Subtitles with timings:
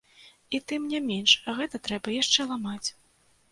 [0.57, 2.89] І тым не менш, гэта трэба яшчэ ламаць.